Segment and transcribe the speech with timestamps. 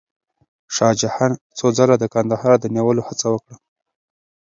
[0.75, 3.55] شاه جهان څو ځله د کندهار د نیولو هڅه وکړه.